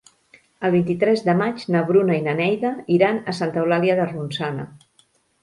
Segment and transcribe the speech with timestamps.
[0.69, 4.69] El vint-i-tres de maig na Bruna i na Neida iran a Santa Eulàlia de Ronçana.